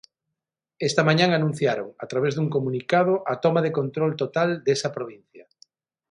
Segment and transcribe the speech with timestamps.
[0.87, 5.43] Esta mañá anunciaron, a través dun comunicado, a toma de control total desa provincia.